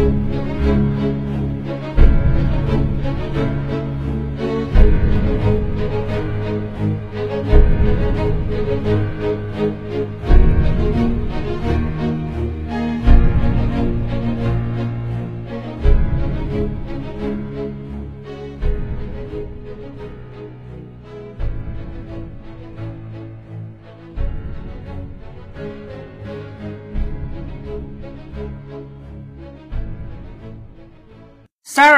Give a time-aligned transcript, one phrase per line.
[0.00, 0.29] 三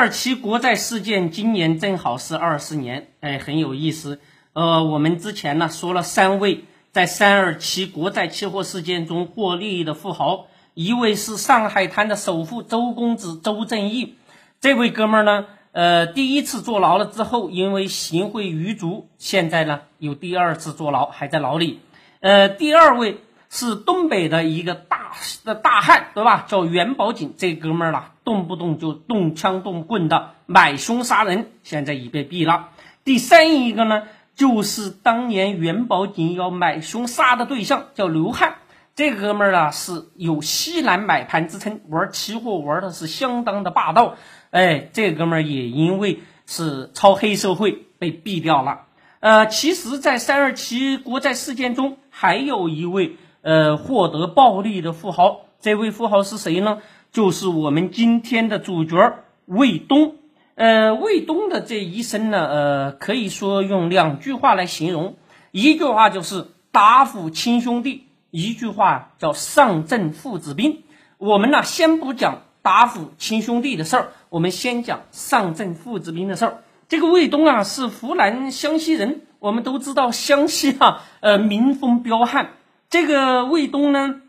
[0.03, 4.19] 二七国债事件今年正好是二十年，哎，很有意思。
[4.53, 14.17] 呃，我们之前呢说了三位在三二七国债期货事件中获利的富豪，一位是上海滩的首富周公子周正义，
[14.61, 21.79] 这位哥们儿呢，呃，第一次坐牢了之后，因为行贿逾足，现在呢有第二次坐牢，还在牢里。
[22.19, 23.19] 呃，第二位
[23.53, 25.13] 是东北的一个大
[25.45, 26.47] 的大汉，对吧？
[26.49, 28.15] 叫袁宝锦，这哥们儿啦。
[28.25, 32.71] 动不动就动枪动棍的买凶杀人，现在已被毙了。
[33.05, 38.55] 第三一个呢，就是当年元宝锦要买凶杀的对象叫刘汉，
[38.95, 44.15] 这哥们儿啊是有西南买盘之称，玩期货玩的是相当的霸道。
[44.51, 48.87] 哎，这哥们儿也因为是操黑社会被毙掉了。
[49.21, 56.79] 呃，其实，在三二七国债事件中，还有一位呃获得暴利的富豪，这位富豪是谁呢？
[57.13, 58.97] 就是我们今天的主角
[59.45, 60.15] 卫东，
[60.55, 65.17] 呃，卫东的这一生呢，呃，可以说用两句话来形容，
[65.51, 70.85] 一句话就是打虎亲兄弟，一句话叫上阵父子兵。
[71.19, 76.63] 我们呢，先不讲打虎亲兄弟的事儿，我们先讲上阵父子兵的事儿。
[76.89, 82.53] 这个卫东啊，是湖南湘西人，我们都知道湘西啊，呃，民风彪悍。
[82.93, 84.21] 这个卫东呢，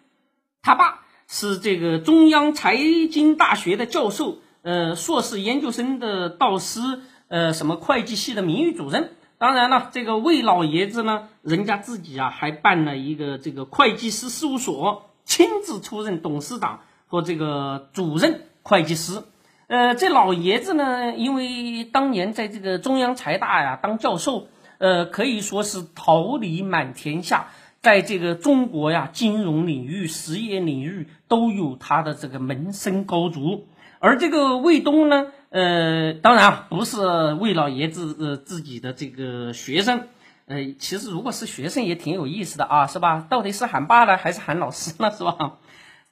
[0.61, 1.01] 他爸。
[1.27, 6.79] 是这个中央财经大学的教授，呃，硕士研究生的导师，
[7.27, 9.13] 呃，什么会计系的名誉主任。
[9.39, 19.23] 当然了，这个魏老爷子呢，人家自己啊还办了一个这个会计师事务所，亲自出任董事长和这个主任会计师。
[19.67, 24.47] 呃，这老爷子呢，因为当年在这个中央财大呀当教授，
[24.77, 27.47] 呃，可以说是桃李满天下。
[27.83, 33.67] 在这个中国呀，金融领域、实业领域都有他的这个门生高足。
[33.99, 40.07] 而这个卫东呢，呃，当然啊，不是魏老爷子呃自己的这个学生。
[40.45, 43.27] 呃，其实如果是学生也挺有意思的啊，是吧？
[43.29, 45.57] 到底是喊爸呢，还是喊老师呢，是吧？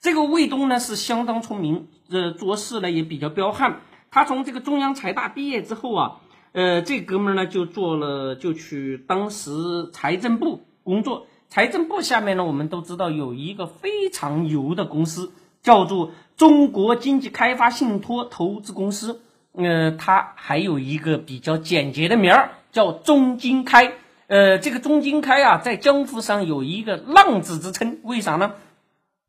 [0.02, 3.80] 这个卫东呢是相当聪明，呃，做事呢也比较彪悍。
[4.10, 6.18] 他从这个中央财大毕业之后啊，
[6.52, 9.52] 呃，这哥们呢就做了，就去当时
[9.94, 11.28] 财政部工作。
[11.52, 19.22] 财政部下面呢，我们都知道有一个非常牛的公司，叫做中国经济开发信托投资公司。
[19.52, 23.92] 呃，它还有一个比较简洁的名儿，叫中金开。
[24.28, 28.00] 呃，这个中金开啊，在江湖上有一个浪子之称。
[28.04, 28.54] 为啥呢？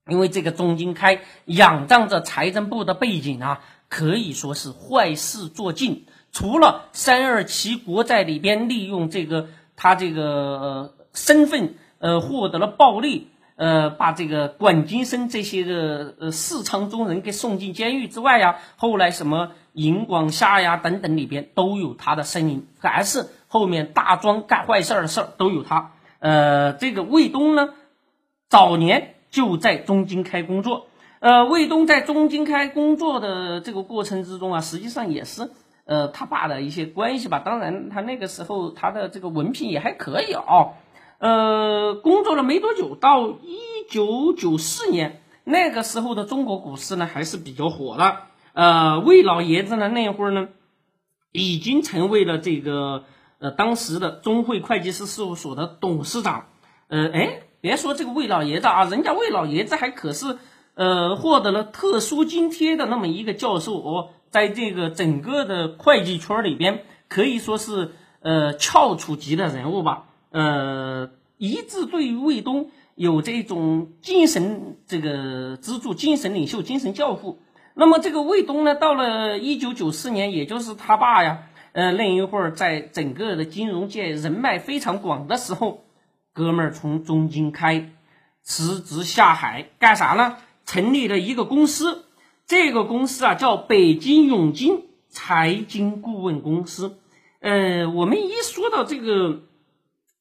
[0.06, 6.06] 因为这个中金开仰仗着财政部的背景啊，可以说是坏事做尽。
[6.30, 11.74] 除了三二七国债里边利用这个他这个身份。
[12.02, 25.92] 呃，获得了暴利，呃，把这个管金生这些个呃四仓中人给送进监狱之外呀，后来什么尹广夏呀等等里边都有他的身影，还是后面大庄干坏事的事儿都有他。
[26.18, 27.68] 呃，这个卫东呢，
[28.48, 30.86] 早年就在中金开工作，
[31.20, 35.50] 呃，卫东在中金开工作的这个过程之中啊，实际上也是
[35.84, 37.38] 呃他爸的一些关系吧。
[37.38, 40.74] 当然，他那个时候他的这个文凭也还可以啊。
[41.22, 48.16] 呃，工作了没多久，到一九九四年那个时候的中国股市呢，还是比较火的。
[48.54, 50.48] 呃，魏老爷子呢，那会儿呢，
[51.30, 53.04] 已经成为了这个
[53.38, 56.46] 呃当时的中汇会计师事务所的董事长。
[56.88, 60.38] 呃，哎，别说这个魏老爷子啊，人家魏老爷子还可是
[60.74, 67.92] 呃获得了特殊津贴的那么一个教授哦，在这个整个的会计圈里边，可以说是
[68.22, 70.06] 呃翘楚级的人物吧。
[70.34, 71.10] 呃，
[71.42, 77.40] 一致对于卫东有这种精神这个资助，精神领袖、精神教父。
[77.74, 85.82] 那么这个卫东呢，到了一九九四年，也就是他爸呀，呃，那一会儿在整个的金融界人脉非常广的时候，
[86.32, 87.90] 哥们儿从中金开
[88.44, 90.36] 辞职下海干啥呢？
[90.64, 92.04] 成立了一个公司，
[92.46, 96.98] 这个公司啊叫北京永金财经顾问公司。
[97.40, 99.40] 呃，我们一说到这个。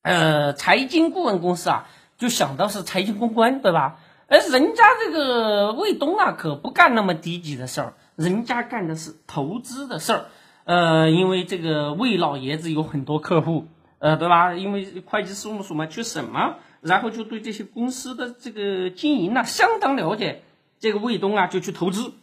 [0.02, 1.88] 呃，财经顾问公司啊，
[2.18, 4.00] 就想到是财经公关，对吧？
[4.28, 10.26] 而人家这个卫东啊，可不干那么低级的事儿，人家干的是投资的事儿。
[10.64, 13.68] 呃，因为这个魏老爷子有很多客户，
[14.00, 14.54] 呃，对吧？
[14.54, 20.44] 因为会计事务所嘛，去审嘛，然后就对这些公司的这个经营呢相当了解。
[20.80, 22.14] 这个卫东啊，就去投资。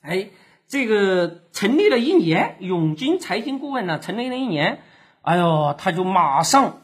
[0.00, 0.30] 哎，
[0.68, 4.80] 这个成立了一年，永金财经顾问呢，成立了一年，
[5.22, 6.81] 哎呦，他就马上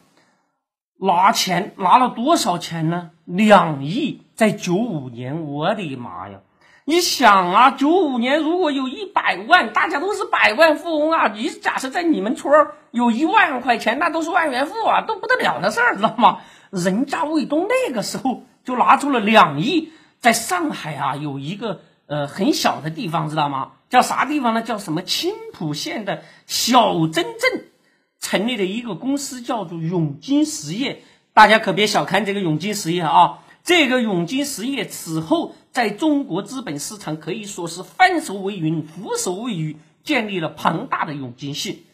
[0.99, 3.11] 拿钱，拿了多少钱呢？
[3.25, 6.39] 两亿，在九五年，我的妈呀！
[6.83, 11.27] 你想啊，九五年如果有一百万，大家都是百万富翁啊！
[11.27, 16.39] 你假设在你们村儿有一万块钱，那都是万元户啊，都不得了的事儿，知道吗？
[16.71, 23.73] 人家卫东那个时候就拿出了两亿，在上海啊有一个呃很小的地方，知道吗？
[23.89, 24.63] 叫啥地方呢？
[24.63, 27.65] 叫什么青浦县的小真镇，
[28.19, 31.03] 成立了一个公司，叫做永金实业。
[31.33, 33.39] 大家可别小看这个永金实业啊！
[33.63, 35.55] 这个永金实业此后。
[35.71, 41.85] 在中国资本市场可以说是翻手为云，覆手为雨，建立了庞大的永金系。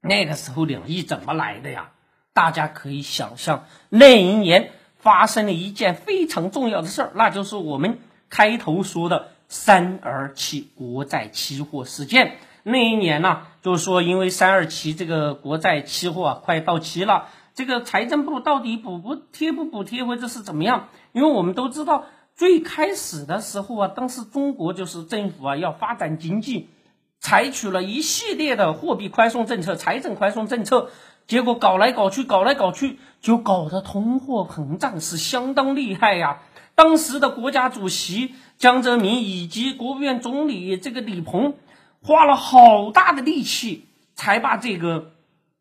[0.00, 1.90] 那个时候两亿怎么来的呀？
[2.32, 7.98] 大家可以想象，那一年发生了一件非常重要的事儿，那就是我们
[8.30, 12.36] 开头说的三二七国债期货事件。
[12.62, 20.88] 那一年呢，就是说因为三二七这个国债期货啊快到期了，这个财政部到底补不贴不补贴或者是怎么样？
[21.12, 22.04] 因为我们都知道。
[22.36, 26.70] 最开始的时候啊，当时中国就是政府啊要发展经济，
[27.18, 30.88] 采取了一系列的货币宽松政策、财政宽松政策，
[31.26, 36.40] 结果搞来搞去，搞来搞去，就搞得通货膨胀是相当厉害呀。
[36.74, 41.52] 当时的国家主席江泽民以及国务院总理这个李鹏，
[42.02, 45.12] 花了好大的力气才把这个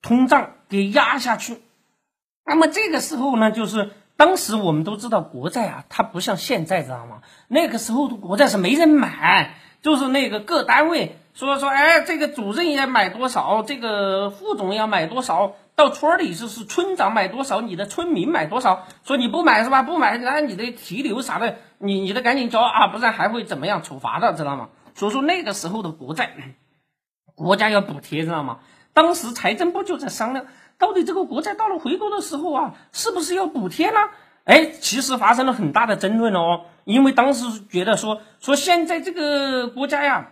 [0.02, 1.62] 通胀给压下去。
[2.46, 3.92] 那么这个时候呢，就是。
[4.20, 7.22] 当时我们都知道国债啊，它不像现在，知道吗？
[7.48, 19.84] 那个时候的国债是没人买，就是那个各单位说说，哎，这个主任要买多少，这个副总要买多少，到村里就是村长买多少，你的村民买多少，说你不买是吧？
[19.84, 24.68] 不买，那你的提留啥的，你你得赶紧交啊，不然还会怎么样处罚的，知道吗？
[24.96, 26.34] 所以说那个时候的国债，
[27.36, 28.60] 国家要补贴，知道吗？
[28.94, 30.46] 当时财政部就在商量。
[30.78, 33.98] 到底这个国债到了回购的时候啊，是不是要补贴呢？
[34.46, 40.32] 哎，其实发生了很大的争论哦，因为当时觉得说说现在这个国家呀，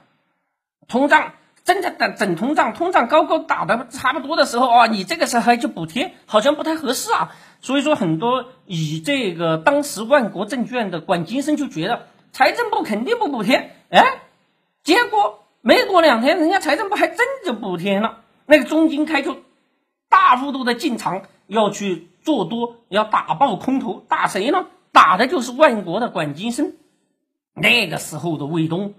[0.87, 1.33] 通胀
[1.65, 7.35] 正在等等通胀，通胀高高打的差不多的时候啊，你这个时候还去补贴，好像不太合适啊。
[7.59, 14.21] 所以说很多以这个当时万国证券的管金生就觉得财政部肯定不补贴，哎，
[14.87, 19.35] 结果没过两天，人家财政部还真就补贴了，那个中金开就。
[20.07, 24.67] 大幅度的进场要去做多，要打爆空头，打谁呢？
[24.93, 26.71] 打的就是万国的管金生。
[27.53, 28.93] 那个时候的卫东，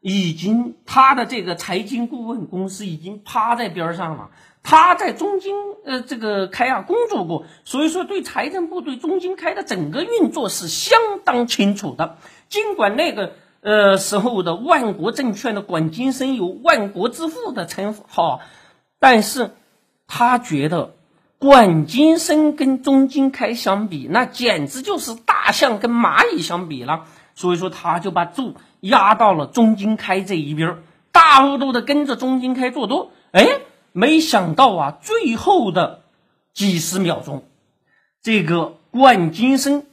[0.00, 4.30] 已经他的这个财经顾问公司已经趴在边上了。
[4.62, 5.54] 他在中金
[5.84, 12.16] 呃这个开啊工作过，所以说对财政部对中金开的整个运作是相当清楚的。
[12.48, 13.34] 尽管那个
[13.66, 18.40] 呃时候的万国证券的管金生有万国之父的称号，
[19.00, 19.50] 但是。
[20.08, 20.94] 他觉得
[21.40, 27.06] 管金生跟中金开相比，那简直就是大象跟蚂蚁相比了。
[27.34, 30.78] 所以说，他就把注压到了中金开这一边，
[31.10, 33.10] 大幅度的跟着中金开做多。
[33.32, 33.48] 哎，
[33.90, 36.02] 没想到啊，最后的
[36.54, 37.42] 几十秒钟，
[38.22, 39.86] 这个管金生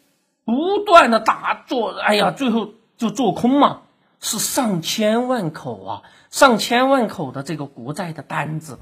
[0.46, 2.70] 不断的打做，哎呀，最后
[3.04, 3.82] 就做空嘛，
[4.22, 8.80] 是上千万口啊，上千万口的这个国债的单子。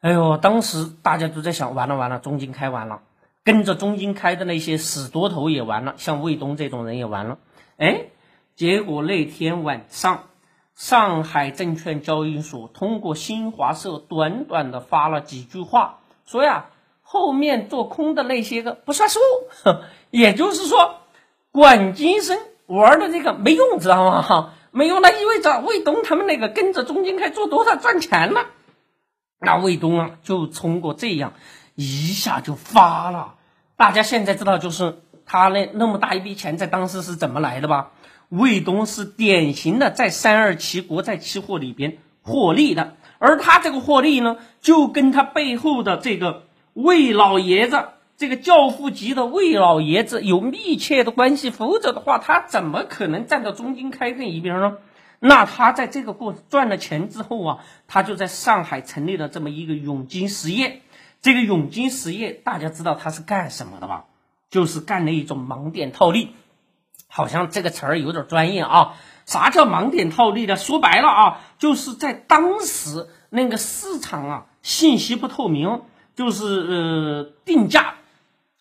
[0.00, 3.02] 哎呦，当时大家都在想，完了完了，中金开完了，
[3.44, 7.36] 跟着中金开的那些死多头也完了，像卫东这种人也完了。
[7.76, 8.06] 哎，
[8.56, 10.24] 结果那天晚上，
[10.74, 16.70] 上海证券交易所通过新华社短短的发了几句话，说呀，
[17.02, 19.20] 后面做空的那些个不算数，
[20.10, 20.96] 也就是说，
[21.52, 22.38] 管金生
[22.76, 24.22] 玩的这个没用，知道吗？
[24.22, 28.46] 哈， 没用，那意味着卫东他们那个跟着中间开做多，少赚钱了。
[29.38, 31.34] 那卫东啊，就通过这样
[31.74, 33.34] 一下就发了。
[33.76, 37.90] 大家现在知道，就是他那那么大一笔钱在当时是怎么来的吧？
[38.28, 47.84] 卫东是典型的在三二七国债期货里边获利的，而他这个获利呢，就跟他背后的这个魏老爷子，
[48.16, 51.50] 这个教父级的魏老爷子有密切的关系。
[51.50, 54.78] 否则的话，他怎么可能站到中金开这一边呢？
[55.18, 60.82] 那他在这个过赚了钱之后啊，他就在上海成立了这么一个永金实业。
[61.20, 64.06] 这个永金实业大家知道他是干什么的吧？
[64.50, 66.34] 就是干了一种盲点套利。
[67.06, 68.94] 好像这个词儿有点专业啊。
[69.24, 70.56] 啥叫盲点套利呢？
[70.56, 75.82] 说白了啊，就是在当时那个市场啊，信息不透明，
[76.16, 77.94] 就是呃定价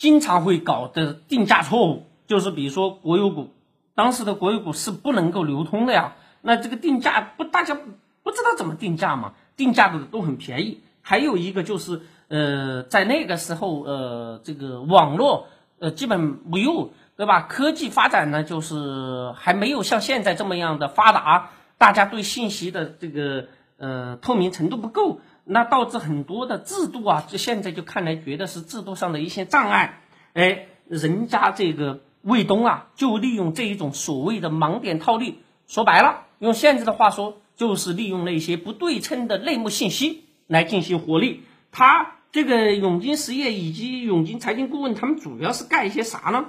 [0.01, 2.07] 经常会搞的定价错误。
[2.25, 3.53] 就是比如说国有股，
[3.93, 6.15] 当时的国有股是不能够流通的呀。
[6.41, 7.77] 那这个定价不，大家
[8.23, 9.33] 不知道怎么定价嘛？
[9.55, 10.81] 定价的都很便宜。
[11.03, 15.45] 还有一个就是呃，在那个时候呃，这个网络
[15.77, 16.91] 呃基本没有。
[17.17, 17.41] 对吧？
[17.41, 23.45] 科技发展呢，就是还没有像现在这么样的发达，大家对信息的这个
[23.77, 30.01] 呃透明程度不够，那导致很多的制度啊，就现在就看来觉得是制度上的一些障碍。
[30.33, 41.43] 哎，人家这个卫东啊，就利用这一种所谓的盲点套利，说白了，用现在的话说，就是利用那些不对称的内幕信息来进行获利。
[41.71, 46.45] 他这个永金实业以及永金财经顾问，他们主要是干一些啥呢？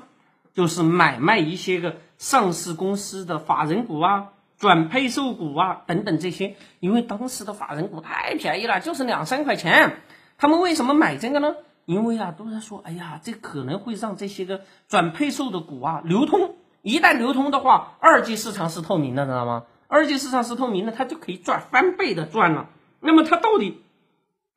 [0.55, 4.32] 就是买卖一些个上市公司的法人股啊、
[4.63, 9.97] 转配售股啊等等这些，因为当时的法人股太便宜了，就是两三块钱。
[10.39, 11.57] 他们为什么买这个呢？
[11.85, 16.55] 因为啊，都在说，哎呀，这可能会让这些个转配售的股啊流通。
[16.81, 19.65] 一旦流通的话，二级市场是透明的，知道吗？
[19.89, 22.69] 二级市场是透明的，它就可以赚翻倍的赚了。
[23.01, 23.83] 那么他到底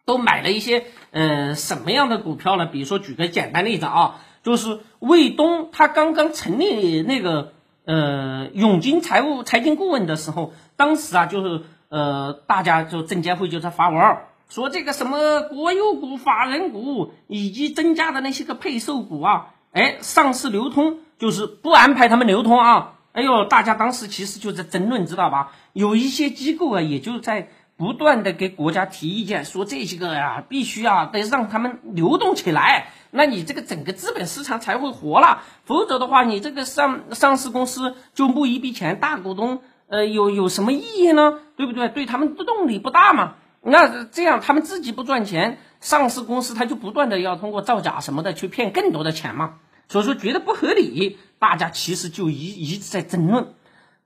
[0.05, 2.67] 都买了一些呃什么样的股票呢？
[2.67, 4.21] 比如说，举个简单例子啊。
[4.43, 7.54] 就是卫东，他刚刚成立那个
[7.85, 22.91] 呃永金财务财经顾问的时候，当时啊，就是呃大家就证监会就在发文儿说这个什么国有股、法人股以及增加的那些个配售股啊，哎，上市流通就是不安排他们流通啊。
[23.13, 25.53] 哎呦，大家当时其实就在争论，知道吧？
[25.71, 32.87] 有一些机构啊，也就在不断的给国家提意见，说这些个呀，必须啊得让他们流动起来。
[33.11, 41.39] 那你这个整个资本市场才会活了，否则的话，你这个上上市公司就募一笔钱，大股东呃有有什么意义呢？
[41.57, 41.89] 对不对？
[41.89, 43.35] 对他们的动力不大嘛。
[43.61, 49.55] 那这样他们自己不赚钱，上市公司他就不断的要通过造假什么的去骗更多的钱嘛。
[49.89, 53.53] 所以说觉得不合理，大家其实就一一直在争论。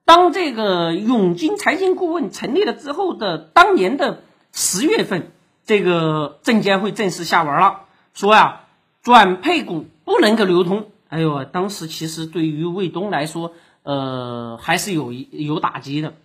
[0.09, 5.31] 当这个永金财经顾问成立了之后的当年的十月份，
[5.67, 7.81] 这个证监会正式下文了，
[8.15, 8.61] 说呀。
[9.03, 16.15] 转配股不能够流通，哎呦，当时其实对于卫东来说，呃，还是有有打击的。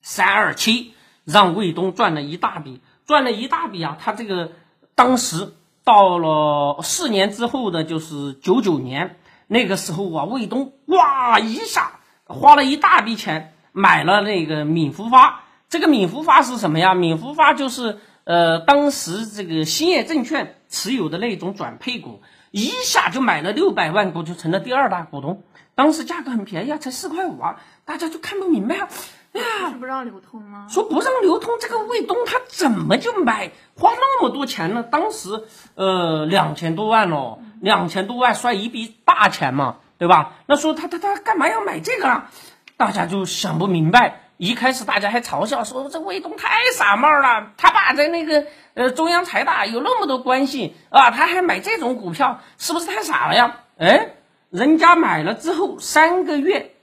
[0.00, 3.98] 三二七让卫东赚了一大笔，赚了一大笔啊！
[4.00, 4.52] 他这个
[4.94, 5.52] 当时
[5.84, 12.00] 到了四年之后的，就是九九年那个时候啊，卫东哇一下
[12.32, 15.42] 花了一大笔钱买了那个闽福发。
[15.68, 16.94] 这个闽福发是什么呀？
[16.94, 20.56] 闽福发就是呃，当时这个兴业证券。
[20.74, 25.42] 持有的那种转配股，一下就买了六百万股，就成了第二大股东。
[25.74, 28.88] 当时价格很便宜啊，才四块五啊，大家就看不明白啊。
[29.34, 30.66] 哎呀，不让流通吗？
[30.70, 34.82] 说不让流通，这个卫东他怎么就买花那么多钱呢？
[34.82, 40.32] 当时呃两千多万喽，两千多万算一笔大钱嘛，对吧？
[40.46, 42.28] 那说他他他干嘛要买这个啊？
[42.76, 44.22] 大家就想不明白。
[44.36, 53.60] 一开始大家还嘲笑说这卫东太傻帽了，他爸在那个呃中央财大有那么多关系啊，他还买这种股票，是不是太傻了呀？
[53.78, 54.14] 哎，
[54.50, 56.74] 人家买了之后三个月，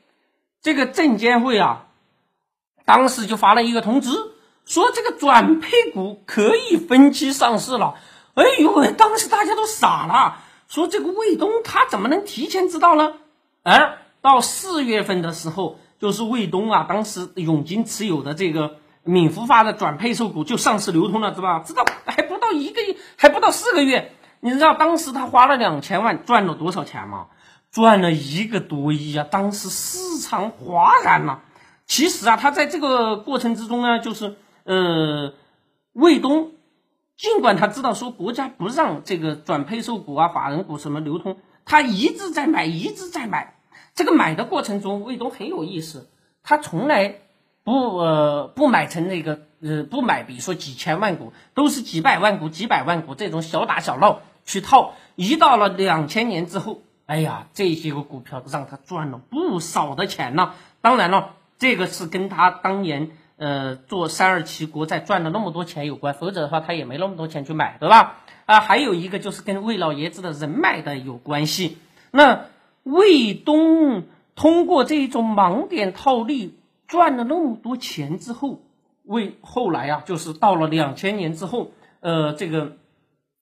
[0.61, 1.87] 这个证监会啊，
[2.85, 4.11] 当时就发了一个通知，
[4.63, 7.95] 说这个转配股可以分期上市了。
[8.35, 10.37] 哎呦喂，当时大家都傻了，
[10.69, 13.15] 说这个卫东他怎么能提前知道呢？
[13.63, 15.77] 而到四月份的时候。
[15.99, 21.59] 就是卫东啊，当时永金持有的这个闽福发的转配售股就上市流通了，知道吧？
[21.59, 27.27] 知道还不到一个月，还不到四个月，你知道当时他花了两千万赚了多少钱吗？
[27.69, 29.27] 赚了一个多亿啊！
[29.29, 31.41] 当时市场哗然了。
[31.85, 35.33] 其实啊，他在这个过程之中呢，就是呃，
[35.91, 36.53] 卫东
[37.19, 41.35] 尽管他知道说国家不让这个转配售股啊、法人股什么流通，
[41.65, 43.55] 他一直在买，一直在买。
[43.93, 46.09] 这个买的过程中，魏东很有意思，
[46.43, 47.15] 他从来
[47.65, 54.93] 不呃不买成那个呃不买，比如说几千万股，都是几百万股、几百万股这种小打小闹去套。
[55.17, 60.53] 一到了两千年之后，哎呀，这些个股票让他赚了不少的钱呢。
[60.79, 68.17] 当然了，这个是跟他当年呃做三二七国债赚了那么多钱有关，否则的话他也没那么多钱去买，对吧？
[68.45, 71.79] 啊，还有一个就是跟魏老爷子的人脉的有关系。
[72.11, 72.45] 那。
[72.81, 74.05] 魏东
[74.35, 78.61] 通过这种盲点套利赚了那么多钱之后，
[79.03, 82.77] 为后来啊，就是到了两千年之后，呃，这个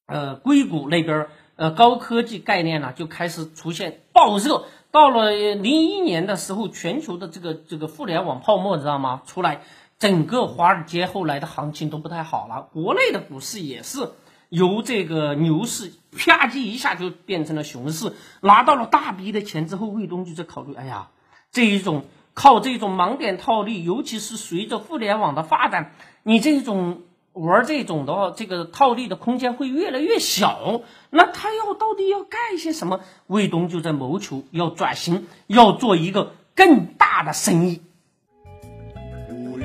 [0.08, 9.22] 呃硅谷那边呃高科技概念呢就开始出现爆热，到了零一年的时候，全球的这个这个互联网泡沫，知道吗？
[9.26, 9.62] 出来，
[10.00, 14.12] 整个华尔街后来的行情都不太好了，国内的股市也是
[14.50, 21.10] 由这个牛市啪叽一下就变成了熊市，拿到了大笔的钱之后，卫东就在考虑，哎呀，
[21.52, 27.02] 这一种靠这种盲点套利，尤其是随着互联网的发展，你这种。
[27.34, 30.82] 玩这种的话，这个套利的空间会越来越小。
[31.12, 33.02] 那他要到底要干一些什么？
[33.28, 37.84] 卫东就在谋求要转型，要做一个更大的生意。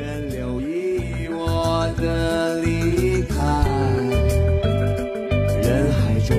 [0.02, 3.36] 人留意我的离开，
[5.62, 6.36] 人海中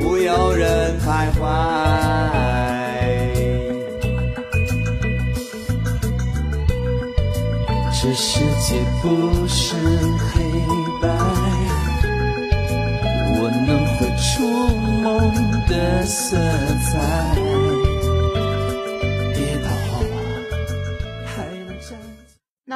[0.00, 1.38] 不有人徘徊。
[7.92, 9.76] 这世界不是
[10.32, 10.40] 黑
[11.02, 11.08] 白，
[13.36, 14.48] 我能绘出
[15.02, 15.30] 梦
[15.68, 16.38] 的色
[16.90, 16.98] 彩。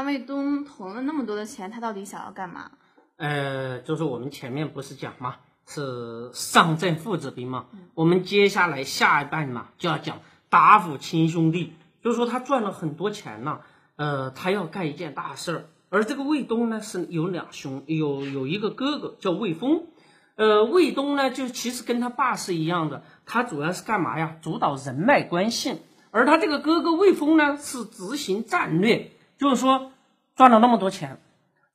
[0.04, 2.70] 卫东投了那么多的钱，他到底想要干嘛？
[3.16, 7.66] 呃，就是我们前面不是讲嘛，是上阵父子兵嘛。
[7.94, 13.60] 我们接下来下一半嘛，就要讲打虎亲兄弟，就是说他赚了很多钱呢。
[13.96, 19.86] 呃，他要干一件大事儿，而这个卫东呢是有两兄，有有一个哥哥叫卫峰，
[20.34, 24.36] 呃，卫东呢就其实跟他爸是一样的，他主要是干嘛呀？
[24.42, 25.80] 主导人脉关系，
[26.10, 29.92] 而他这个哥哥卫峰呢是执行战略，就是说
[30.36, 31.18] 赚了那么多钱，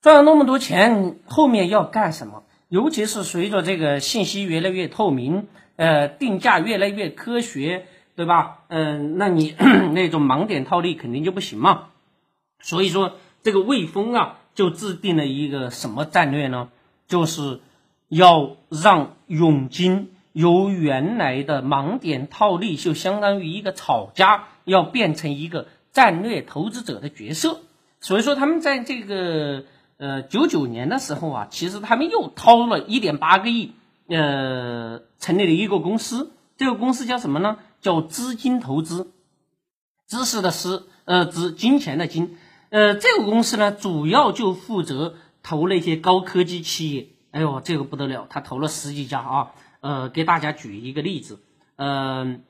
[0.02, 2.44] 赚了那么多钱，后面要干什么？
[2.68, 7.86] 尤其是随着这个信息越来越透明，呃，定价越来越科学，
[8.16, 8.60] 对吧？
[8.68, 9.56] 嗯，那你
[9.94, 11.88] 那种盲点套利肯定就不行嘛。
[12.60, 16.70] 所以说，这个魏峰啊，就制定了一个什么战略呢？
[17.08, 17.62] 就是
[18.08, 27.62] 要让永金由原来的盲点套利，就相当于一个炒家，要变成一个战略投资者的角色。
[28.02, 29.66] 所以说，他们在这个
[29.98, 33.74] 呃九九年的时候啊，其实他们又掏了一点八个亿，
[34.08, 36.32] 呃，成立了一个公司。
[36.58, 37.58] 这个公司叫什么呢？
[37.82, 39.12] 叫资金投资，
[40.08, 42.38] 知识的知，呃，资金钱的金。
[42.70, 47.08] 呃，这个公司呢，主要就负责投那些高科技企业。
[47.32, 49.52] 哎呦，这个不得了，他投了十几家啊。
[49.82, 51.40] 呃，给大家举一个例子，
[51.78, 52.44] 嗯，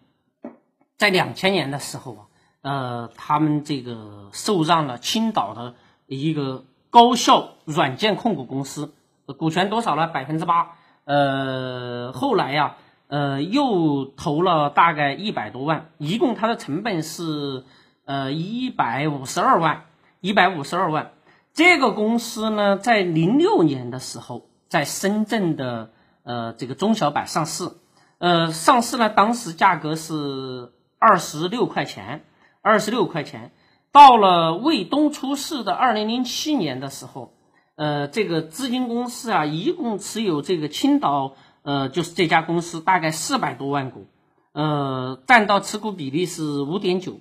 [0.97, 2.21] 在两千年的时候啊，
[2.61, 5.75] 呃，他们这个受让了青岛的
[6.07, 8.93] 一个高效软件控股公司，
[9.37, 10.07] 股权多少呢？
[10.07, 10.75] 百分之八。
[11.05, 12.75] 呃，后来呀，
[13.07, 17.63] 呃，又投了大概一百多万，一共它的成本是
[18.05, 19.85] 呃一百五十二万。
[20.21, 21.13] 一百五十二万，
[21.53, 25.91] 这个公司呢，在零六年的时候，在深圳的
[26.23, 27.71] 呃这个中小板上市，
[28.17, 32.25] 呃上市呢，当时价格是二十六块钱，
[32.69, 33.51] 二十六块钱。
[33.91, 37.33] 到了卫东出事的二零零七年的时候，
[37.75, 44.05] 呃这个资金公司啊，一共持有这个青岛呃就是这家公司大概四百多万股，
[44.53, 47.19] 呃占到持股比例是五点九。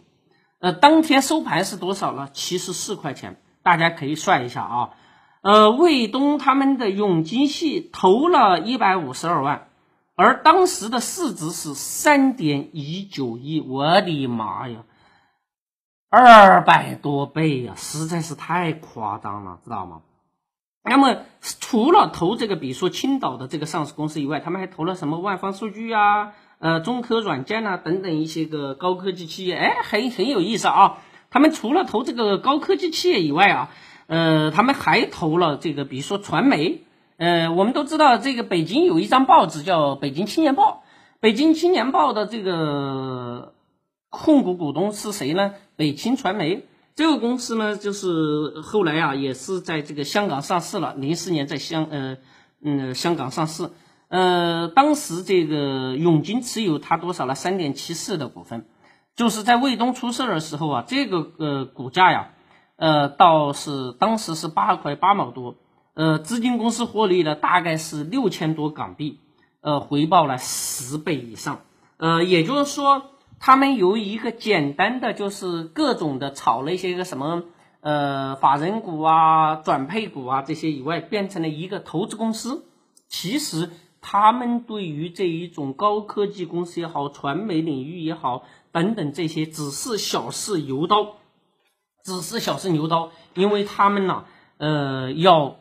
[0.60, 2.28] 呃，当天收盘是多少呢？
[2.32, 4.90] 七十四块钱，大家可以算一下啊。
[5.40, 9.68] 呃，卫东他们的永金系投了一百五十二万，
[10.16, 14.84] 而当时的市值是三点一九亿，我的妈呀，
[16.10, 20.00] 二百多倍呀，实在是太夸张了，知道吗？
[20.82, 21.18] 那么
[21.60, 26.32] 除了投这个，比如说青岛的这个上市公司以外，他们还投了什么万方数据啊？
[26.60, 30.98] 呃，中科软件呐，等等一些个高科技企业，哎，很很有意思啊。
[31.30, 33.70] 他们除了投这个高科技企业以外啊，
[34.06, 36.84] 呃，他们还投了这个，比如说传媒。
[37.18, 40.84] 呃，我们都知道这个北京有一张报纸叫《北京青年报》，
[41.20, 43.54] 北京青年报的这个
[44.10, 45.54] 控股股东是谁呢？
[45.76, 52.16] 北青传媒这个公司呢，就是后来啊，也是在这个香港上市了，零四年在香呃
[52.62, 53.70] 嗯香港上市。
[54.08, 57.34] 呃，当时这个永金持有它多少呢？
[57.34, 58.64] 三点七四的股份，
[59.14, 62.30] 就是在卫东出事的时候啊，这个呃股价呀，
[62.76, 65.56] 呃，倒是当时是八块八毛多，
[65.92, 69.20] 呃，资金公司获利了大概是六千多港币，
[69.60, 71.60] 呃，回报了十倍以上，
[71.98, 73.02] 呃，也就是说，
[73.40, 77.44] 他们由一个简单的就是各种的炒了一些个什么
[77.80, 82.64] 呃法人股啊、转配股啊这些以外，变成了一个投资公司，
[83.08, 83.70] 其实。
[84.00, 91.16] 他们对于这一种高科技公司也好，传媒领域也好，等等这些，只是小试牛刀，
[92.04, 94.24] 只是小试牛刀，因为他们呢，
[94.58, 95.56] 呃，要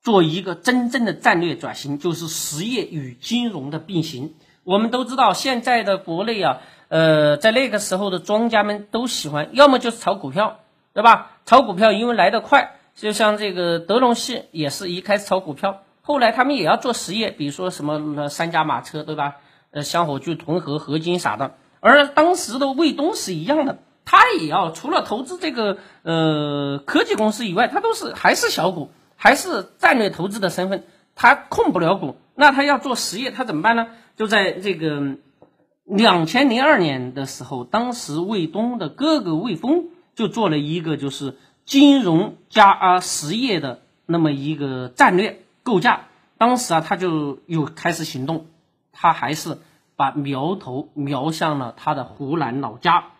[0.00, 4.34] 做一个真正的战略转型，就是实业与金融的并行。
[4.64, 10.60] 我们都知道，现在的国内啊，呃，在那个时候的庄家们都喜欢，要么就是炒股票，
[10.94, 11.32] 对吧？
[11.44, 19.36] 炒股票因为来得快，就像这个德隆系也是一开始炒股票，后来他们也要做实业，比如说什么三驾马车，对吧？
[19.72, 21.54] 呃，香火炬、铜合、合金啥的。
[21.80, 33.88] 而当时的卫东是一样的，他也要除了投资这个呃科技公司以外，他都是还是小股，还是战略投资的身份，他控不了股，那他要做实业，他怎么办呢？
[34.16, 35.16] 就在这个
[35.86, 48.46] 两千零二年的时候，当时卫东的哥哥卫峰就做了一个就是金融加啊实业的那么一个战略构架，当时啊他就又开始行动，
[48.92, 49.58] 他还是
[49.94, 53.12] 把苗头瞄向了他的湖南老家。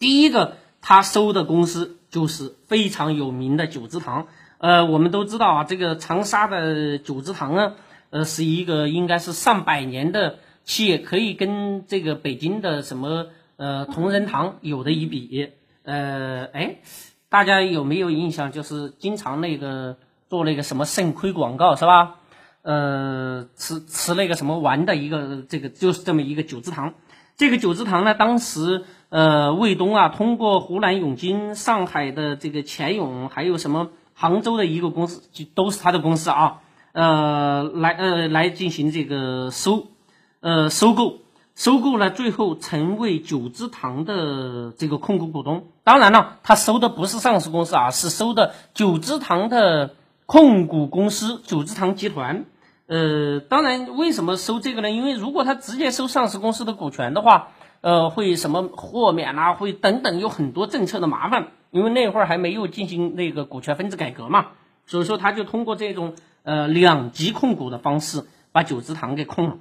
[0.00, 4.26] 第一个他收的公司就是非常有名的九芝堂。
[4.58, 7.74] 呃，我们都知道啊，这个长沙的九芝堂呢。
[8.10, 10.38] 呃，是一个应该是上百年的
[10.68, 15.48] 企业，可以跟这个北京的什么呃同仁堂有的一比。
[15.82, 16.76] 呃，哎，
[17.30, 18.52] 大家有没有印象？
[18.52, 19.96] 就是经常那个
[20.28, 22.16] 做那个什么肾亏广告是吧？
[22.60, 26.92] 呃，吃吃那个什么丸的一个这个就是这么一个九芝堂。
[27.38, 36.60] 这个九芝堂呢，当时呃卫东啊，通过湖南永金、上海的这个钱永，还有什么杭州的一个公司，就都是他的公司啊。
[36.92, 39.86] 呃，来呃来进行这个收，
[40.40, 41.18] 呃收购，
[41.54, 45.64] 收购了，最后成为九芝堂的这个控股股东。
[45.84, 49.94] 当然了，他收的不是上市公司啊，是收的九芝堂的
[50.26, 52.44] 控股公司九芝堂集团。
[52.86, 54.90] 呃，当然，为什么收这个呢？
[54.90, 57.48] 因为如果他直接收上市公司的股权的话，
[57.80, 61.48] 呃，会什么豁免啊，会等等，有很多政策的麻烦。
[61.70, 64.46] 因为那会儿还没有进行那个股权分置改革嘛，
[64.86, 66.14] 所以说他就通过这种。
[66.44, 69.56] 呃，两级控股的方式把九芝堂给控了，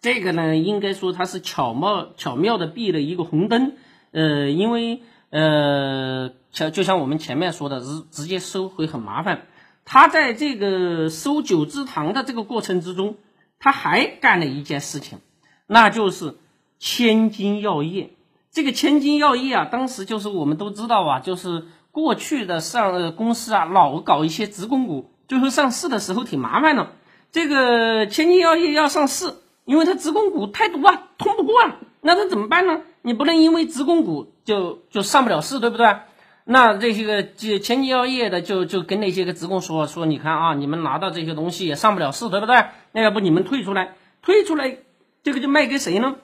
[0.00, 3.74] 这个呢，应该说它是巧妙巧妙的避了一个红灯。
[4.10, 9.46] 呃，因为呃，像就像我们前面说的，直直接收回很麻烦。
[9.84, 13.16] 他在这个收九芝堂的这个过程之中，
[13.58, 15.18] 他还干了一件事情，
[15.66, 16.36] 那就是
[16.78, 18.10] 千金药业。
[18.50, 25.10] 这个千金药业啊，当时就是我们都知道啊，就是过去的上呃公司啊，老搞一些职工股。
[25.26, 26.92] 最后上市的时候挺麻烦的，
[27.30, 29.34] 这个千金药业要上市，
[29.68, 32.80] 因为它职工股太多啊，通不过啊，那它怎么办呢？
[33.02, 35.94] 你不能因为职工股就就上不了市，对不对？
[36.44, 42.64] 那这些个千金药业的就就跟那些个职工说说，你看啊，你们拿到这些东西也上不了市，对不对？
[42.92, 44.78] 那要不你们退出来，退出来，
[45.22, 46.16] 这个就卖给谁呢？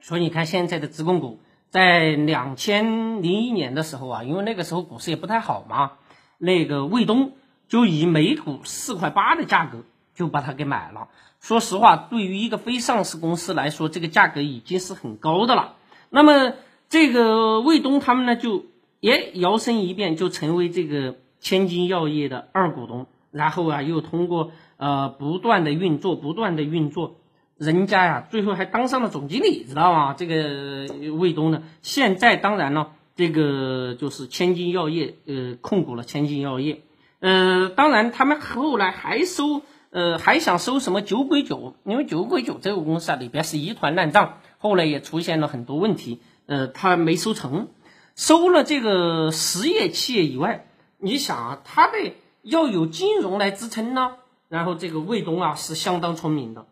[0.00, 5.92] 所以你看现在的职工股，在两千零一年的时候啊，因为那个时候股市也不太好嘛，
[6.38, 7.32] 那个卫东。
[7.68, 9.78] 就以每股四块八的价格
[10.14, 11.08] 就把它给买了。
[11.40, 15.74] 说实话，对于一个非上市公司来说，这个价格已经是很高的了。
[16.08, 16.54] 那么
[16.88, 18.66] 这个卫东他们呢，就
[19.00, 23.06] 也摇身一变，就成为这个千金药业的二股东。
[23.32, 27.16] 然后啊，又通过呃不断的运作，不断的运作，
[27.56, 30.12] 人家呀，最后还当上了总经理，知道吗？
[30.12, 36.82] 这个卫东呢，现在当然了，这个就是千金药业呃控股了千金药业。
[37.20, 47.68] 呃，当然，他们后来还收，呃，还想收什么酒鬼酒，因为酒鬼酒这个公司啊里边是一团烂账，后来也出现了很多问题，呃，他没收成，
[48.16, 54.14] 收了这个实业企业以外，你想啊，他得要有金融来支撑呢，
[54.48, 56.64] 然后这个卫东啊是相当聪明的，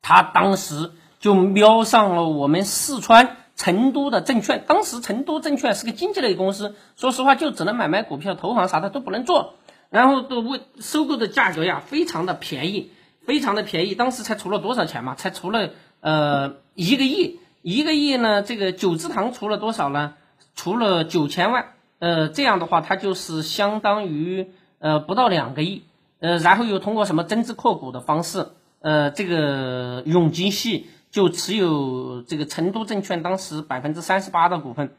[0.00, 3.36] 他当时就瞄上了我们四川。
[3.54, 9.54] 成都的证券，当时成都证券是个经纪类公司，说实话就只能买卖股票、投行啥的都不能做。
[9.92, 12.90] 然后都为收购的价格呀，非常的便宜，
[13.24, 13.94] 非常的便宜。
[13.94, 15.14] 当时才出了多少钱嘛？
[15.14, 18.42] 才出了呃一个亿，一个亿呢？
[18.42, 20.14] 这个九芝堂出了多少呢？
[20.56, 21.74] 出了九千万。
[22.00, 24.48] 呃，这样的话，它就是相当于
[24.80, 25.84] 呃不到两个亿。
[26.18, 28.48] 呃，然后又通过什么增资扩股的方式，
[28.80, 30.88] 呃，这个永金系。
[31.12, 34.94] 就持有这个成都证券当时百分之三十八的股份，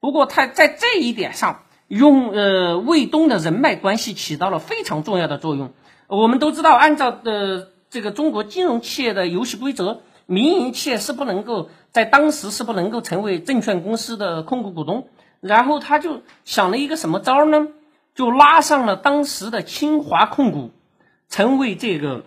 [0.00, 5.72] 不过他在这一点上用呃卫东的人脉关系起到了非常重要的作用。
[6.06, 15.08] 我们都知道，按照的这个中国金融企业的游戏规则，民营企业是不能够在当时是不能够成为证券公司的控股股东。
[15.40, 17.68] 然后他就想了一个什么招呢？
[18.14, 20.70] 就拉上了当时的清华控股，
[21.28, 22.24] 成为这个。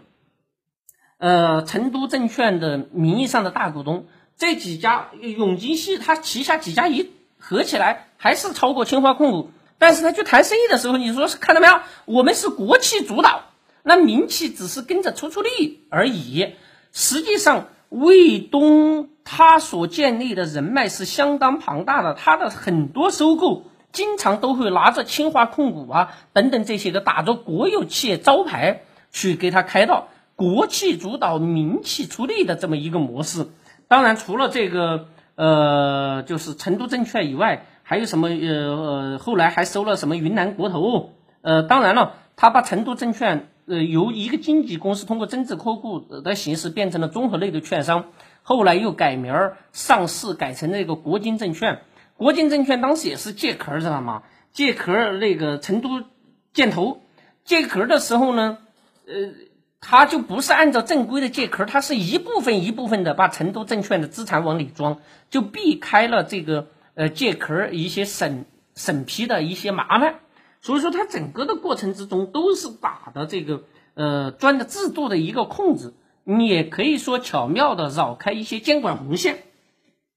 [1.17, 9.51] 呃，成都证券的名义上的大股东，这几家永金系，它旗下几家一合起来还是超过清华控股。
[9.77, 11.73] 但是他去谈生意的时候，你说是看到没有？
[12.06, 13.41] 我们是国企主导，
[13.82, 16.54] 那民企只是跟着出出力而已。
[16.93, 33.47] 实际上，卫东他所建立的人脉是相当庞大的，他的很多收购经常都会拿着清华控股啊等等这些个打着国有企业招牌去给他开道，国企主导，民企出力的这么一个模式。
[33.88, 41.12] 当然，除了这个呃，就是成都证券以外，还有什么呃呃，后来还收了什么云南国投。
[41.41, 48.06] 呃，当然了，他把成都证券呃由一个经纪公司通过增资扩股的形式变成了综合类的券商，
[48.44, 51.82] 后来又改名儿上市，改成那个国金证券。
[52.17, 54.24] 国金证券当时也是借壳，知道吗？
[54.52, 56.04] 借壳那个成都
[56.54, 57.02] 建投
[57.44, 58.58] 借壳的时候呢，
[59.08, 59.13] 呃。
[59.82, 65.00] 他就不是按照正规的借壳，他是一部分一部分的把成都证券的资产往里装，
[65.32, 70.20] 就避开了这个呃借壳一些审审批的一些麻烦。
[70.62, 73.63] 所以说，它整个的过程之中都是打的这个
[73.96, 79.39] 呃钻的制度的一个空子，你也可以说巧妙的绕开一些监管红线。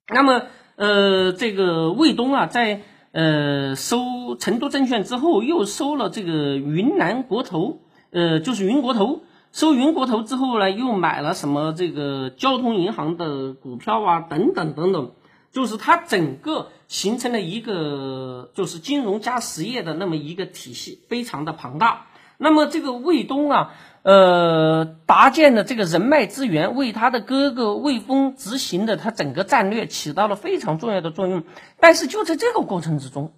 [0.07, 0.43] 那么
[0.77, 9.23] 呃，这个卫东啊，在呃收成都证券之后，又收了这个云南国投，呃，就是云国投。
[9.55, 15.13] 收云国投之后呢，又买了什么这个交通银行的股票啊，等等等等，
[15.53, 22.07] 就是它整个形成了一个就是金融加实业的那么一个体系，非常的庞大。
[22.37, 31.45] 那么这个卫东啊，呃，搭建的这个人脉资源，为他的哥哥卫峰执行的他整个战略起到了非常重要的作用。
[31.79, 33.33] 但是就在这个过程之中，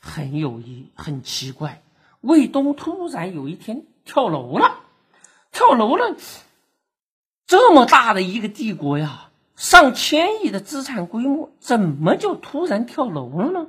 [0.00, 1.82] 很有意很奇怪，
[2.22, 4.77] 卫东突然有一天跳楼了。
[5.58, 6.14] 跳楼了！
[7.44, 13.66] 这么大的一个帝国呀，上千亿的资产规模，怎么就突然跳楼了呢？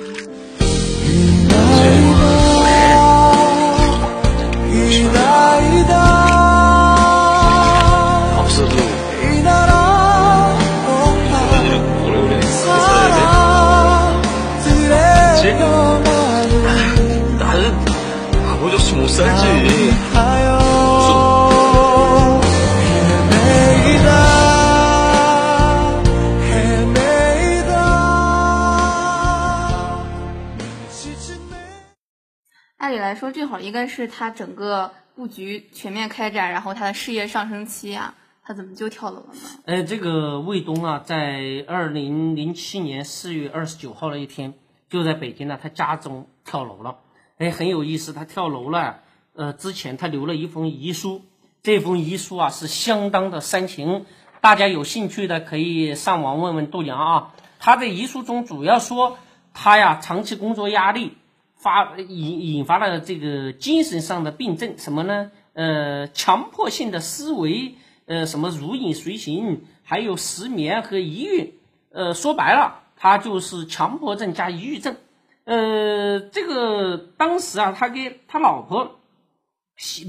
[32.79, 39.41] 按理来说，这会儿应该是他整个布局全面开展，然后他的事业上升期啊，他怎么就跳楼了呢？
[39.65, 44.53] 呃，这个卫东啊，在二零零七年四月二十九号的一天，
[44.91, 46.99] 就在北京呢，他家中跳楼了。
[47.39, 48.99] 哎，很有意思，他跳楼了。
[49.35, 51.23] 呃，之前他留了一封遗书，
[51.62, 54.05] 这封遗书啊是相当的煽情，
[54.43, 57.35] 大家有兴趣的可以上网问问度娘啊。
[57.59, 59.17] 他在遗书中主要说，
[59.55, 61.17] 他呀长期工作压力。
[61.57, 65.31] 发引引发了这个精神上的病症，什么呢？
[65.55, 71.55] 呃，强迫性的思维，呃，什么如影随形，还有失眠和抑郁。
[71.90, 74.97] 呃，说白了，他就是强迫症加抑郁症。
[75.45, 79.01] 呃，这个当时啊，他给他老婆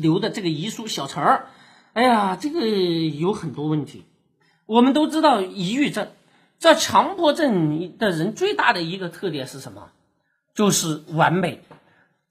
[0.01, 1.47] 留的这个遗书小词儿，
[1.93, 4.03] 哎呀，这个有很多问题。
[4.65, 6.10] 我们都知道，抑郁症
[6.60, 9.91] 这强迫症的人最大的一个特点是什么？
[10.58, 11.62] 就是完美，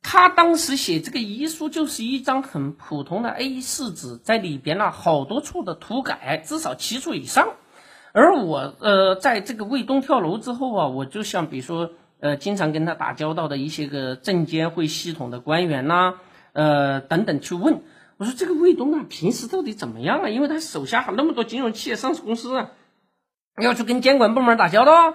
[0.02, 7.50] 他当时写这个遗书就是一张很普通的 A 四纸，在里边呢好多处的涂改，至少七处以上。
[8.12, 16.14] 而我呃，在这个卫东跳楼之后啊，我就像比如说呃，经常跟他打交道的一些个证监会系统的官员呐，
[16.52, 17.82] 呃等等去问，
[18.16, 20.28] 我说这个卫东啊，平时到底怎么样啊？
[20.28, 22.70] 因为他手下那么多金融企业、上市公司啊，
[23.62, 25.14] 要去跟监管部门打交道。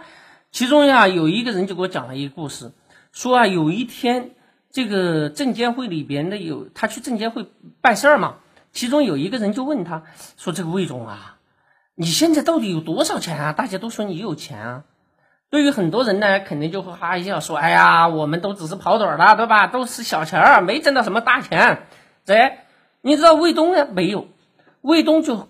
[0.54, 2.72] 其中呀，有一个人就给我讲了一个故事。
[3.12, 4.32] 说啊，有一天，
[4.72, 7.46] 这个证监会里边的有他去证监会
[7.82, 8.38] 办事儿嘛，
[8.72, 10.04] 其中有一个人就问他
[10.38, 11.38] 说：“这个魏总啊，
[11.96, 13.54] 你现在到底有多少钱啊？
[13.54, 14.84] 大家都说你有钱啊。”
[15.52, 19.68] 对于很多人呢，肯定就会哈一笑说：“哎呀，我们都只是跑腿儿的，对吧？
[19.68, 21.84] 都是小钱儿，没挣到什么大钱。”
[22.24, 22.54] 这
[23.02, 23.86] 你知道魏东呢？
[23.92, 24.30] 没有，
[24.80, 25.50] 魏东就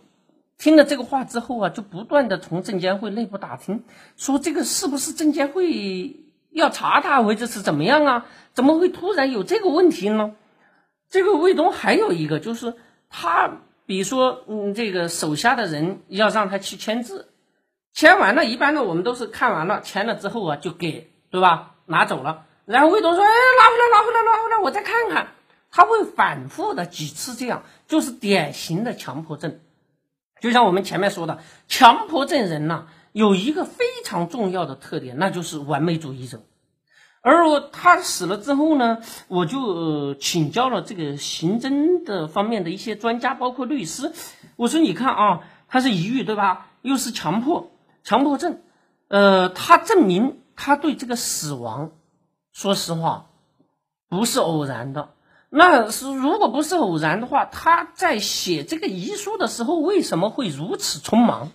[0.57, 3.83] 听了这个话之后啊，就不断的从证监会内部打听，
[4.17, 6.15] 说这个是不是证监会？
[6.51, 8.25] 要查他或者是怎么样啊？
[8.53, 10.35] 怎么会突然有这个问题呢？
[11.09, 12.75] 这个卫东还有一个就是
[13.09, 13.51] 他，
[13.85, 17.29] 比如说，嗯，这个手下的人要让他去签字，
[17.93, 21.75] 签完了，一般的我们都是看完了签了之后啊就给，对吧？
[21.85, 25.27] 拿走了，然后卫东说：“哎，拿回来，拿回来，拿回来，我再看看。”
[25.73, 29.61] 他会反复的几次这样，就是典型的强迫症。
[30.41, 36.41] 就像我们前面说的，强迫症人呐，有一个非常重要的特点，那就是完美主义者。
[37.23, 38.97] 而我他死了之后呢，
[39.27, 44.11] 我就、呃请教了这个刑侦的方面的一些专家，包括律师。
[44.55, 46.67] 我说，你看啊，他是抑郁对吧？
[46.81, 47.69] 又是强迫
[48.03, 48.61] 强迫症，
[49.07, 51.91] 呃，他证明他对这个死亡，
[52.53, 53.27] 说实话，
[54.09, 55.09] 不是偶然的。
[55.51, 61.51] 那是如果不是偶然的话，他在写这个遗书的时候，为什么会如此匆忙？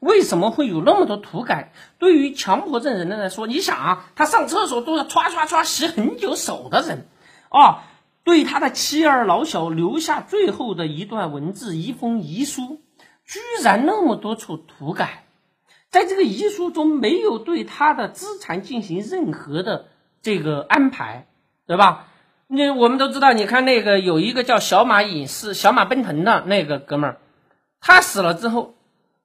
[0.00, 1.72] 为什么会有那么多涂改？
[1.98, 7.06] 对于强迫症人来说，你想啊，他上厕所都要唰唰唰洗很久手的人，
[7.48, 7.84] 啊，
[8.24, 12.80] 对他的妻儿老小留下最后的一段文字，一封遗书，
[13.24, 15.24] 居然那么多处涂改，
[15.90, 19.86] 在这个遗书中没有对他的资产进行任何的
[20.22, 21.26] 这个安排，
[21.66, 22.06] 对吧？
[22.46, 27.20] 那我们都知道，你看那个有一个叫小马隐士、小马奔腾的那个哥们儿，
[27.80, 28.74] 他死了之后，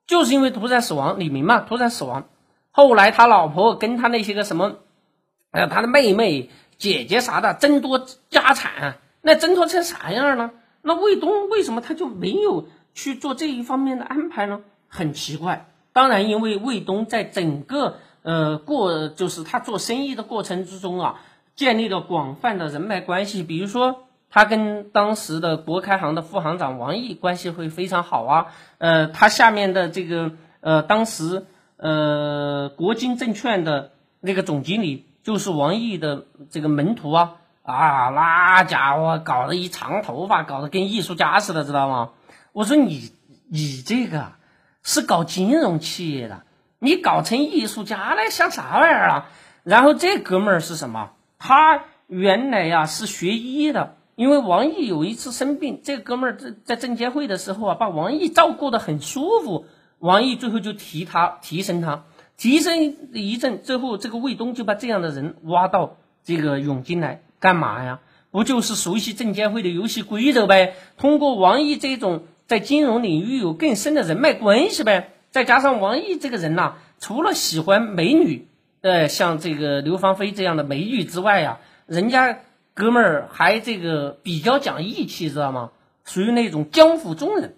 [0.07, 2.27] 就是因为突然死亡，李明嘛，突然死亡。
[2.71, 4.77] 后来他老婆跟他那些个什么，
[5.51, 10.51] 呃，他的妹妹、姐姐啥的争夺家产，那争夺成啥样呢？
[10.81, 14.61] 那卫东为什么他就没有去做这一方面的安排呢？
[14.87, 15.67] 很奇怪。
[15.93, 21.21] 当然，因为卫东在整个呃过，就是他做生意的过程之中啊。
[21.55, 28.47] 建立了广泛的人脉关系，比如说他跟当时的国开行的副行长王毅关系会非常好啊。
[28.79, 31.45] 呃，他下面的这个呃，当时
[31.77, 42.09] 呃国金证券的那个总经理就是王毅的这个门徒啊啊，那家伙搞得一长头发，搞得跟艺术家似的，知道吗？
[42.53, 43.11] 我说你
[43.47, 44.31] 你这个
[44.81, 46.41] 是搞金融企业的，
[46.79, 49.29] 你搞成艺术家了，像啥玩意儿啊？
[49.61, 51.11] 然后这哥们儿是什么？
[51.37, 59.65] 他原来呀是学医的，因为王毅有一次生病，这哥们儿在在证监会的时候啊，把王毅照顾得很舒服。
[59.99, 62.05] 王毅最后就提他提升他，
[62.37, 67.99] 提升一阵之后，这个卫东就把这样的人挖到这个永金来干嘛呀？
[68.29, 70.73] 不就是熟悉证监会的游戏规则呗？
[70.97, 75.13] 通过王毅这种在金融领域有更深的人脉关系呗？
[75.31, 78.47] 再加上王毅这个人呐，除了喜欢美女。
[78.81, 82.39] 呃，像这个刘芳菲这样的美女之外呀，人家
[82.73, 85.71] 哥们儿还这个比较讲义气，知道吗？
[86.05, 87.55] 属于那种江湖中人。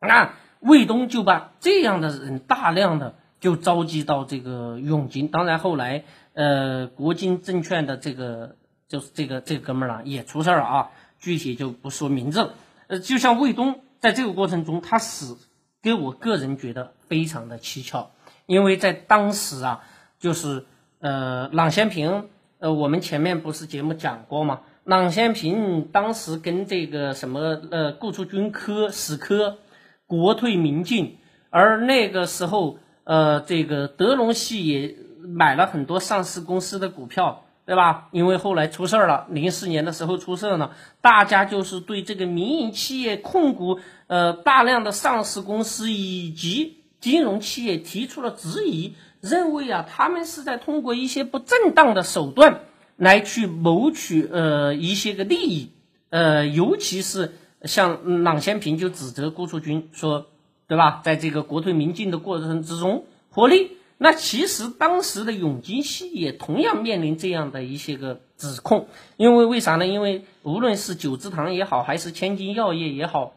[0.00, 5.28] 那卫东就把这样的人大量的就召集到这个永金。
[5.28, 8.56] 当然后来，呃，国金证券的这个
[8.88, 12.54] 就是这个这哥们儿啊，也出事儿了啊，具体就不说名字了。
[12.88, 15.38] 呃，就像卫东在这个过程中，他死
[15.82, 18.10] 给我个人觉得非常的蹊跷，
[18.46, 19.84] 因为在当时啊。
[20.20, 20.64] 就是
[21.00, 22.30] 呃，郎咸平，
[22.64, 24.60] 呃，我们前面不是节目讲过吗？
[24.84, 29.58] 郎咸平当时跟这个什么呃，顾促军科死磕，
[30.06, 31.18] 国退民进，
[31.50, 38.08] 而那个时候呃，这个德隆系也买了很多上市公司的股票，对吧？
[38.12, 48.94] 因为后来出事儿了，零四年的时候出事儿了，大家就是对这个民营企业控股呃大量的上市公司以及金融企业提出了质疑。
[49.24, 52.60] 认为啊，他们是在通过一些不正当的手段
[52.96, 55.70] 来去谋取呃一些个利益，
[56.10, 57.32] 呃，尤其是
[57.62, 60.26] 像郎咸平就指责郭树军说，
[60.68, 61.00] 对吧？
[61.02, 63.78] 在这个国退民进的过程之中获利。
[63.96, 69.86] 那其实当时的永金系也同样面临这样的一些个指控，因为为啥呢？
[69.86, 73.32] 因为无论是九芝堂也好，还是千金药业也好，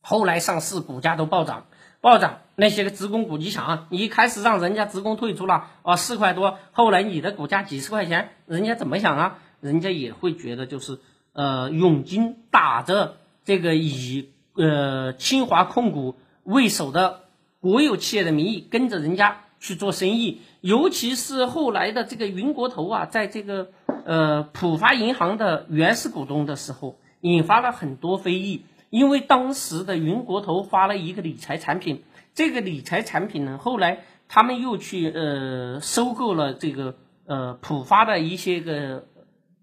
[0.00, 1.66] 后来上市股价都暴涨。
[2.06, 9.38] 暴涨那些个职工股，你想啊，你一开始让人家职工退出了啊四块多，后来你的股价几十块钱，人家怎么想啊？
[9.60, 11.00] 人家也会觉得就是
[11.32, 16.14] 呃永金打着这个以呃清华控股
[16.44, 17.22] 为首的
[17.58, 23.70] 国有企业的名义跟着人家去做生意，尤其是后来的这个云国投啊，在这个
[24.04, 28.62] 呃浦发银行的原始股东的时候，引发了很多非议。
[28.90, 36.94] 因为当时的云国投发了一个理财产品，这个理财产品呢，后来他们又去呃收购了这个
[37.26, 39.06] 呃浦发的一些个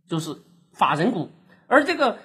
[0.07, 0.35] 就是
[0.73, 1.29] 法人股，
[1.67, 2.19] 而这个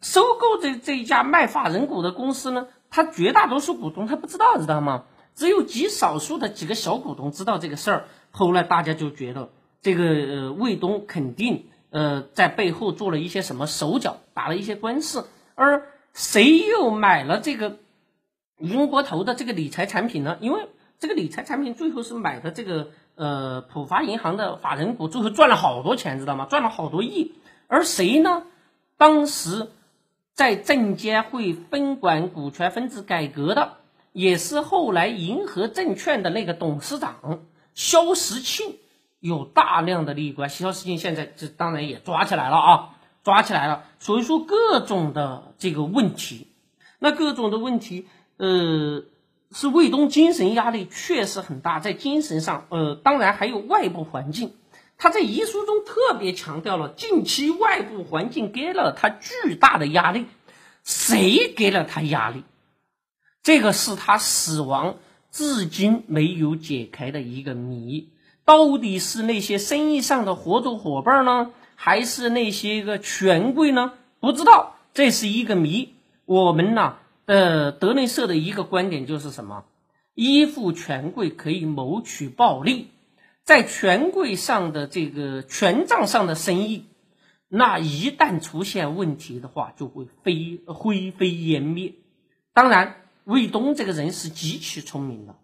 [0.00, 5.04] 收购这这一家卖法人股的公司呢，他绝大多数股东他不知道，知道吗？
[5.34, 8.04] 只有极少数的几个小股东知道这个事儿。
[8.30, 9.50] 后来大家就觉得
[9.82, 15.86] 这个呃卫东肯定呃在背后做了一些什么手脚，打了一些官司，而。
[16.18, 17.76] 谁又买了这个
[18.58, 20.36] 云国投的这个理财产品呢？
[20.40, 26.46] 因为这个理财产品最后是买的这个呃浦发银行的法人股，最后赚了好多钱，知道吗？
[26.50, 27.34] 赚了好多亿。
[27.68, 28.42] 而谁呢？
[28.96, 29.68] 当时
[30.34, 33.74] 在证监会分管股权分置改革的，
[34.12, 37.42] 也是后来银河证券的那个董事长
[37.76, 38.74] 肖时庆，
[39.20, 40.64] 有大量的利益关系。
[40.64, 43.84] 肖时庆现在这当然也抓起来了啊，抓起来了。
[43.98, 46.48] 所以说各种的这个问题，
[46.98, 48.06] 那各种的问题，
[48.36, 49.04] 呃。
[49.50, 54.52] 是卫东精神压力确实很大，在精神上，呃，当然还有外部环境。
[54.98, 60.26] 他在遗书中特别强调了，近期外部环境给了他巨大的压力。
[60.84, 62.44] 谁给了他压力？
[63.42, 64.96] 这个是他死亡
[65.30, 68.10] 至今没有解开的一个谜。
[68.44, 73.92] 到底是那些生意上的合作伙伴呢，还是那些个权贵呢？
[74.18, 75.94] 不知道，这是一个谜。
[76.24, 76.96] 我们呢？
[77.26, 79.64] 呃，德林社的一个观点就是什么？
[80.12, 82.88] 依附权贵可以谋取暴利，
[83.44, 86.86] 在权贵上的这个权杖上的生意，
[87.46, 91.94] 那一旦出现问题的话，就会飞灰飞烟灭。
[92.52, 95.36] 当然，卫东这个人是极其聪明的，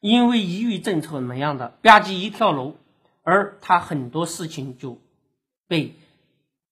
[0.00, 2.74] 因为一遇政策怎么样的，吧唧一跳楼，
[3.22, 4.98] 而他很多事情就
[5.72, 5.96] 被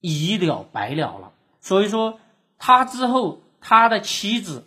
[0.00, 1.32] 一了百了了。
[1.60, 2.20] 所以说，
[2.58, 3.40] 他之后。
[3.62, 4.64] 他的妻子，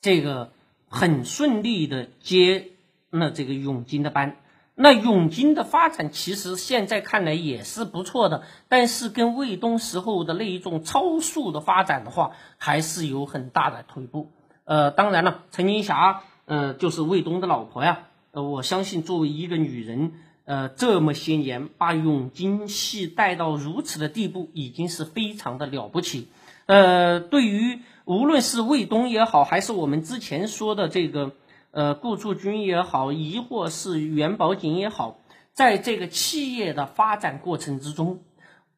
[0.00, 0.50] 这个
[0.88, 2.72] 很顺利的接
[3.10, 4.34] 了这个永金的班。
[4.74, 14.32] 那永金的发展其实现在看来也是不错的，但是跟卫东时候的那一种超速的发展的话，还是有很大的退步。
[14.64, 18.08] 呃，当然了，陈金霞，呃，就是卫东的老婆呀。
[18.32, 20.14] 呃，我相信作为一个女人，
[20.46, 26.28] 呃，这么些年把永金系带到如此的地步，已经是非常的了不起。
[26.66, 31.32] 呃，对于无论是卫东也好，还是我们之前说的这个
[31.70, 35.18] 呃顾祝军也好，亦或是元宝锦也好，
[35.52, 38.20] 在这个企业的发展过程之中，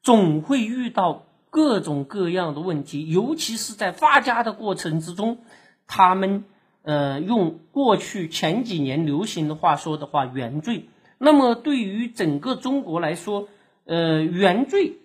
[0.03, 5.39] 总会遇到各种各样的问题，尤其是在发家的过程之中，
[5.89, 6.45] 他们
[6.83, 10.89] 呃用过去前几年流行的话说的话，原罪。
[11.19, 13.49] 那么对于整个中国来说，
[13.85, 14.99] 呃，原罪。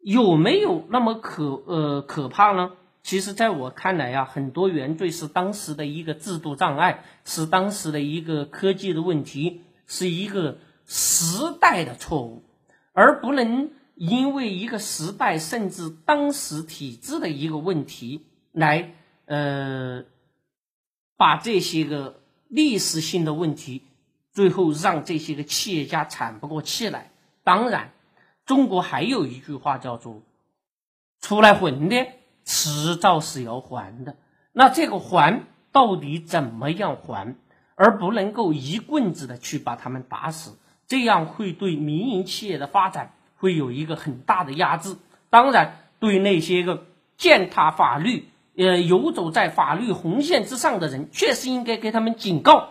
[0.00, 2.70] 有没有那么可呃可怕呢？
[3.02, 12.44] 其实，在我看来啊，很多原罪是当时的一个制度障碍，是当时的一个科技的问题，是一个时代的错误，
[12.92, 18.94] 而不能因为一个时代甚至当时体制的一个问题来
[19.26, 20.04] 呃
[21.16, 23.82] 把这些个历史性的问题，
[24.38, 27.10] 最后让这些个企业家喘不过气来。
[27.42, 27.90] 当然。
[28.46, 30.22] 中国还有一句话叫做
[31.20, 32.06] “出来混的，
[32.46, 34.16] 迟早是要还的”。
[34.52, 37.36] 那这个还到底怎么样还，
[37.74, 44.96] 而不能够一棍子的去把他们打死，这样会对民营企业的发展会有一个很大的压制。
[45.28, 46.86] 当然，对那些个
[47.18, 52.70] 践踏法律、呃游走在法律红线之上的人，确实应该给他们警告，